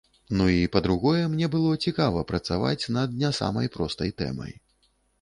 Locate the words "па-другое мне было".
0.75-1.75